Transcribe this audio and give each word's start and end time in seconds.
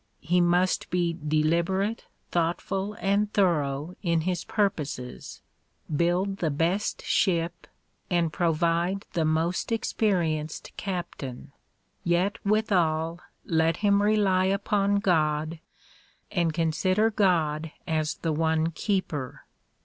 He 0.21 0.41
must 0.41 0.89
be 0.89 1.13
deliberate, 1.27 2.05
thought 2.31 2.59
ful 2.59 2.93
and 2.99 3.31
thorough 3.33 3.95
in 4.01 4.21
his 4.21 4.43
purposes, 4.43 5.43
build 5.95 6.37
the 6.37 6.49
best 6.49 7.03
ship 7.05 7.67
and 8.09 8.33
provide 8.33 9.05
the 9.13 9.25
most 9.25 9.71
experienced 9.71 10.71
captain, 10.75 11.51
yet 12.03 12.43
withal 12.43 13.19
let 13.45 13.77
him 13.85 14.01
rely 14.01 14.45
upon 14.45 14.95
God 14.95 15.59
and 16.31 16.51
consider 16.51 17.11
God 17.11 17.71
as 17.85 18.15
the 18.15 18.33
one 18.33 18.71
keeper. 18.71 19.45